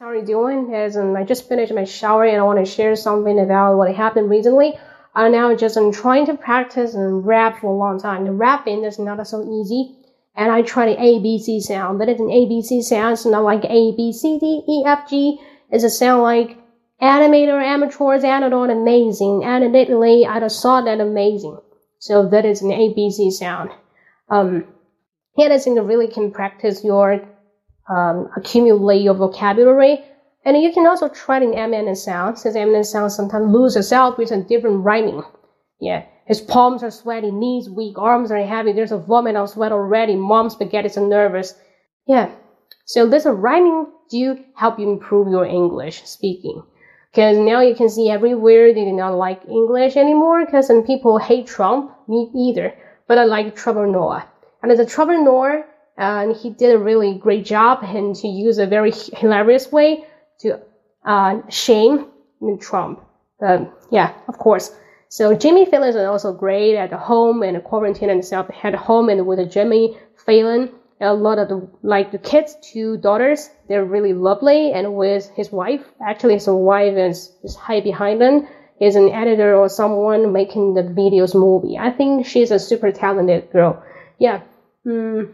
How 0.00 0.06
are 0.06 0.16
you 0.16 0.24
doing? 0.24 0.72
As 0.74 0.96
I 0.96 1.24
just 1.24 1.46
finished 1.46 1.74
my 1.74 1.84
shower 1.84 2.24
and 2.24 2.38
I 2.38 2.42
want 2.42 2.58
to 2.58 2.64
share 2.64 2.96
something 2.96 3.38
about 3.38 3.76
what 3.76 3.94
happened 3.94 4.30
recently. 4.30 4.72
I 5.14 5.28
now 5.28 5.54
just 5.54 5.76
am 5.76 5.92
trying 5.92 6.24
to 6.24 6.38
practice 6.38 6.94
and 6.94 7.26
rap 7.26 7.60
for 7.60 7.66
a 7.66 7.76
long 7.76 8.00
time. 8.00 8.24
The 8.24 8.32
rapping 8.32 8.82
is 8.84 8.98
not 8.98 9.26
so 9.26 9.44
easy. 9.60 9.98
And 10.34 10.50
I 10.50 10.62
try 10.62 10.86
the 10.86 10.96
ABC 10.96 11.60
sound, 11.60 11.98
but 11.98 12.08
it's 12.08 12.18
an 12.18 12.28
ABC 12.28 12.82
sound. 12.82 13.12
It's 13.12 13.26
not 13.26 13.44
like 13.44 13.62
A, 13.66 13.94
B, 13.94 14.10
C, 14.10 14.38
D, 14.38 14.62
E, 14.66 14.84
F, 14.86 15.06
G. 15.06 15.38
It's 15.68 15.84
a 15.84 15.90
sound 15.90 16.22
like 16.22 16.56
animator, 17.02 17.62
amateurs, 17.62 18.22
anodon, 18.22 18.72
amazing. 18.72 19.44
And 19.44 19.64
admittedly, 19.64 20.24
I 20.24 20.40
just 20.40 20.62
saw 20.62 20.80
that 20.80 20.98
amazing. 21.02 21.58
So 21.98 22.26
that 22.30 22.46
is 22.46 22.62
an 22.62 22.70
ABC 22.70 23.32
sound. 23.32 23.68
Um, 24.30 24.64
and 25.36 25.52
I 25.52 25.58
think 25.58 25.78
really 25.78 26.08
can 26.08 26.30
practice 26.30 26.82
your 26.82 27.20
um, 27.90 28.30
accumulate 28.36 29.02
your 29.02 29.14
vocabulary. 29.14 30.04
And 30.44 30.56
you 30.56 30.72
can 30.72 30.86
also 30.86 31.08
try 31.08 31.40
the 31.40 31.46
Eminem 31.46 31.96
sound, 31.96 32.38
since 32.38 32.56
Eminem 32.56 32.84
sound 32.84 33.12
sometimes 33.12 33.52
lose 33.52 33.76
itself 33.76 34.16
with 34.16 34.30
a 34.30 34.42
different 34.42 34.84
rhyming. 34.84 35.22
Yeah, 35.80 36.04
his 36.26 36.40
palms 36.40 36.82
are 36.82 36.90
sweaty, 36.90 37.30
knees 37.30 37.68
weak, 37.68 37.98
arms 37.98 38.30
are 38.30 38.38
heavy, 38.38 38.72
there's 38.72 38.92
a 38.92 38.98
vomit 38.98 39.36
of 39.36 39.50
sweat 39.50 39.72
already, 39.72 40.14
mom's 40.14 40.52
spaghetti 40.52 40.86
is 40.86 40.96
nervous. 40.96 41.54
Yeah, 42.06 42.30
so 42.86 43.06
this 43.06 43.26
rhyming 43.26 43.86
do 44.10 44.38
help 44.54 44.78
you 44.78 44.90
improve 44.90 45.28
your 45.28 45.44
English 45.44 46.02
speaking. 46.04 46.62
Because 47.10 47.38
now 47.38 47.60
you 47.60 47.74
can 47.74 47.88
see 47.88 48.08
everywhere 48.10 48.72
they 48.72 48.84
do 48.84 48.92
not 48.92 49.14
like 49.14 49.44
English 49.48 49.96
anymore 49.96 50.44
because 50.44 50.66
some 50.66 50.84
people 50.84 51.18
hate 51.18 51.46
Trump, 51.46 51.90
me 52.08 52.30
either, 52.36 52.72
but 53.08 53.18
I 53.18 53.24
like 53.24 53.56
Trevor 53.56 53.86
Noah. 53.86 54.28
And 54.62 54.70
as 54.70 54.78
a 54.78 54.86
Trevor 54.86 55.22
Noah, 55.22 55.64
and 56.00 56.34
he 56.34 56.48
did 56.48 56.74
a 56.74 56.78
really 56.78 57.14
great 57.14 57.44
job 57.44 57.80
and 57.82 58.16
to 58.16 58.26
use 58.26 58.56
a 58.56 58.66
very 58.66 58.90
hilarious 59.12 59.70
way 59.70 60.02
to 60.40 60.58
uh, 61.04 61.40
shame 61.50 62.06
Trump. 62.58 63.04
Um, 63.42 63.70
yeah, 63.90 64.14
of 64.26 64.38
course. 64.38 64.74
So 65.08 65.34
Jimmy 65.34 65.66
Fallon 65.66 65.90
is 65.90 65.96
also 65.96 66.32
great 66.32 66.74
at 66.76 66.90
home 66.92 67.42
and 67.42 67.62
quarantine 67.62 68.08
himself 68.08 68.48
at 68.64 68.74
home 68.74 69.10
and 69.10 69.26
with 69.26 69.50
Jimmy 69.52 69.98
Fallon. 70.24 70.70
A 71.02 71.12
lot 71.12 71.38
of 71.38 71.48
the 71.48 71.68
like 71.82 72.12
the 72.12 72.18
kids, 72.18 72.56
two 72.62 72.96
daughters, 72.96 73.50
they're 73.68 73.84
really 73.84 74.14
lovely. 74.14 74.72
And 74.72 74.94
with 74.94 75.28
his 75.34 75.52
wife, 75.52 75.82
actually 76.06 76.34
his 76.34 76.46
wife 76.46 76.96
is, 76.96 77.32
is 77.42 77.56
high 77.56 77.80
behind 77.80 78.20
them, 78.22 78.48
is 78.80 78.96
an 78.96 79.10
editor 79.10 79.54
or 79.54 79.68
someone 79.68 80.32
making 80.32 80.74
the 80.74 80.82
videos 80.82 81.34
movie. 81.34 81.76
I 81.76 81.90
think 81.90 82.26
she's 82.26 82.50
a 82.50 82.58
super 82.58 82.90
talented 82.90 83.50
girl. 83.50 83.82
Yeah. 84.18 84.42
Mm, 84.86 85.32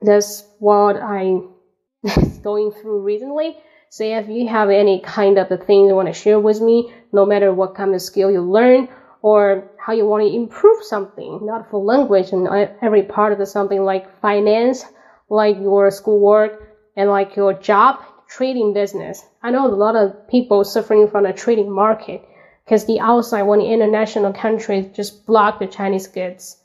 that's 0.00 0.44
what 0.58 0.96
I 0.96 1.40
is 2.02 2.38
going 2.38 2.72
through 2.72 3.00
recently. 3.02 3.56
So 3.88 4.04
if 4.04 4.28
you 4.28 4.48
have 4.48 4.70
any 4.70 5.00
kind 5.00 5.38
of 5.38 5.48
the 5.48 5.56
thing 5.56 5.86
you 5.86 5.94
want 5.94 6.08
to 6.08 6.14
share 6.14 6.40
with 6.40 6.60
me, 6.60 6.92
no 7.12 7.24
matter 7.24 7.52
what 7.52 7.74
kind 7.74 7.94
of 7.94 8.02
skill 8.02 8.30
you 8.30 8.42
learn 8.42 8.88
or 9.22 9.70
how 9.78 9.92
you 9.92 10.06
want 10.06 10.24
to 10.24 10.34
improve 10.34 10.84
something, 10.84 11.40
not 11.42 11.70
for 11.70 11.82
language 11.82 12.32
and 12.32 12.48
every 12.82 13.02
part 13.02 13.32
of 13.32 13.38
the 13.38 13.46
something 13.46 13.82
like 13.82 14.20
finance, 14.20 14.84
like 15.28 15.56
your 15.56 15.90
schoolwork 15.90 16.76
and 16.96 17.08
like 17.08 17.36
your 17.36 17.54
job, 17.54 18.00
trading 18.28 18.74
business. 18.74 19.24
I 19.42 19.50
know 19.50 19.66
a 19.66 19.68
lot 19.68 19.96
of 19.96 20.28
people 20.28 20.64
suffering 20.64 21.08
from 21.08 21.24
the 21.24 21.32
trading 21.32 21.70
market 21.70 22.22
because 22.64 22.84
the 22.84 23.00
outside 23.00 23.42
when 23.42 23.60
the 23.60 23.72
international 23.72 24.32
countries 24.32 24.94
just 24.94 25.24
block 25.26 25.60
the 25.60 25.66
Chinese 25.66 26.08
goods. 26.08 26.60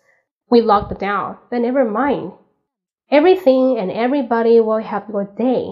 We 0.49 0.61
locked 0.61 0.91
it 0.91 0.99
down, 0.99 1.37
but 1.49 1.59
never 1.59 1.85
mind. 1.85 2.33
Everything 3.11 3.77
and 3.77 3.91
everybody 3.91 4.59
will 4.61 4.79
have 4.79 5.09
your 5.09 5.25
day 5.25 5.69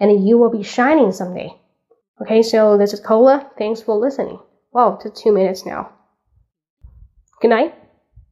and 0.00 0.26
you 0.26 0.38
will 0.38 0.50
be 0.50 0.62
shining 0.62 1.12
someday. 1.12 1.54
Okay, 2.20 2.42
so 2.42 2.76
this 2.76 2.92
is 2.92 3.00
Cola. 3.00 3.50
Thanks 3.56 3.80
for 3.80 3.96
listening. 3.96 4.38
Wow, 4.72 4.96
to 5.02 5.10
two 5.10 5.32
minutes 5.32 5.64
now. 5.64 5.92
Good 7.40 7.50
night. 7.50 7.74